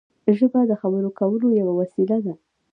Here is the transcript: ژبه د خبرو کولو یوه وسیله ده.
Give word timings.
ژبه 0.37 0.61
د 0.69 0.73
خبرو 0.81 1.09
کولو 1.19 1.47
یوه 1.59 1.73
وسیله 1.79 2.17
ده. 2.25 2.33